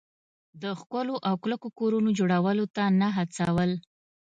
د 0.61 0.63
ښکلو 0.79 1.15
او 1.27 1.35
کلکو 1.43 1.67
کورونو 1.79 2.09
جوړولو 2.19 2.65
ته 2.75 2.83
نه 2.99 3.07
هڅول. 3.17 3.71